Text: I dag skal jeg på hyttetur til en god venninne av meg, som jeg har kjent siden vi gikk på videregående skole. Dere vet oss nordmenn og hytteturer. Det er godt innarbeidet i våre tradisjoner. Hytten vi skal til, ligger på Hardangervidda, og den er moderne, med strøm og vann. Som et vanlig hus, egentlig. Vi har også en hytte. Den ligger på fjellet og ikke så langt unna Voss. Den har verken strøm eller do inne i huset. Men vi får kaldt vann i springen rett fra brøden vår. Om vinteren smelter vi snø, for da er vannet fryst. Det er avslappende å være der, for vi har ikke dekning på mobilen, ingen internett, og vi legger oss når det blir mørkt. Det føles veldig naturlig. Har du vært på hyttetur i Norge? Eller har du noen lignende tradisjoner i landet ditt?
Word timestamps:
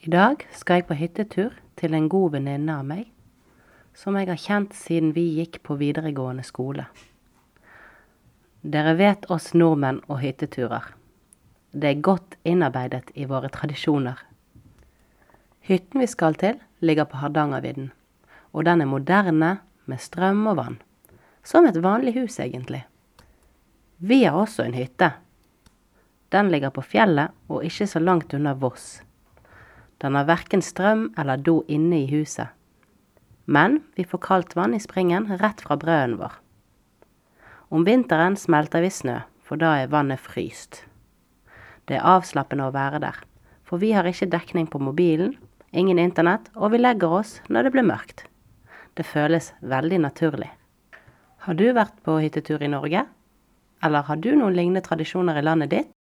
I 0.00 0.08
dag 0.08 0.46
skal 0.56 0.78
jeg 0.78 0.86
på 0.88 0.96
hyttetur 0.96 1.56
til 1.76 1.92
en 1.92 2.06
god 2.08 2.30
venninne 2.32 2.72
av 2.72 2.86
meg, 2.88 3.02
som 3.92 4.14
jeg 4.16 4.30
har 4.30 4.38
kjent 4.40 4.72
siden 4.72 5.10
vi 5.12 5.26
gikk 5.36 5.58
på 5.66 5.74
videregående 5.76 6.40
skole. 6.46 6.86
Dere 8.64 8.94
vet 8.96 9.26
oss 9.28 9.50
nordmenn 9.52 9.98
og 10.06 10.22
hytteturer. 10.22 10.86
Det 11.76 11.90
er 11.90 12.00
godt 12.06 12.38
innarbeidet 12.48 13.12
i 13.12 13.26
våre 13.28 13.50
tradisjoner. 13.52 14.16
Hytten 15.68 16.00
vi 16.00 16.08
skal 16.08 16.38
til, 16.40 16.56
ligger 16.80 17.04
på 17.04 17.20
Hardangervidda, 17.20 17.90
og 18.56 18.64
den 18.70 18.80
er 18.80 18.88
moderne, 18.88 19.52
med 19.84 20.00
strøm 20.00 20.46
og 20.48 20.56
vann. 20.62 20.80
Som 21.44 21.68
et 21.68 21.76
vanlig 21.76 22.16
hus, 22.16 22.40
egentlig. 22.40 22.86
Vi 23.98 24.22
har 24.24 24.40
også 24.40 24.64
en 24.64 24.80
hytte. 24.80 25.12
Den 26.32 26.48
ligger 26.48 26.72
på 26.72 26.88
fjellet 26.88 27.36
og 27.52 27.68
ikke 27.68 27.90
så 27.90 28.00
langt 28.00 28.32
unna 28.32 28.56
Voss. 28.56 29.02
Den 30.00 30.16
har 30.16 30.28
verken 30.28 30.62
strøm 30.64 31.10
eller 31.20 31.36
do 31.36 31.60
inne 31.68 32.02
i 32.02 32.10
huset. 32.10 32.48
Men 33.44 33.80
vi 33.96 34.04
får 34.04 34.22
kaldt 34.24 34.56
vann 34.56 34.74
i 34.74 34.80
springen 34.80 35.28
rett 35.40 35.60
fra 35.60 35.76
brøden 35.76 36.16
vår. 36.20 36.32
Om 37.70 37.84
vinteren 37.86 38.36
smelter 38.38 38.82
vi 38.82 38.90
snø, 38.90 39.20
for 39.44 39.60
da 39.60 39.76
er 39.82 39.92
vannet 39.92 40.22
fryst. 40.22 40.84
Det 41.86 41.98
er 41.98 42.06
avslappende 42.06 42.68
å 42.68 42.74
være 42.74 43.02
der, 43.02 43.18
for 43.66 43.82
vi 43.82 43.92
har 43.94 44.06
ikke 44.06 44.30
dekning 44.30 44.66
på 44.70 44.80
mobilen, 44.82 45.36
ingen 45.70 45.98
internett, 45.98 46.48
og 46.54 46.72
vi 46.72 46.80
legger 46.80 47.20
oss 47.20 47.36
når 47.48 47.68
det 47.68 47.74
blir 47.76 47.88
mørkt. 47.90 48.24
Det 48.94 49.06
føles 49.06 49.52
veldig 49.62 50.00
naturlig. 50.06 50.50
Har 51.46 51.56
du 51.56 51.70
vært 51.72 52.00
på 52.04 52.18
hyttetur 52.20 52.62
i 52.62 52.70
Norge? 52.72 53.04
Eller 53.82 54.04
har 54.06 54.18
du 54.20 54.32
noen 54.36 54.56
lignende 54.56 54.82
tradisjoner 54.84 55.38
i 55.40 55.44
landet 55.46 55.70
ditt? 55.72 55.92